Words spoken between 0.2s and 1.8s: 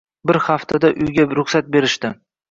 Bir haftada uyga ruxsat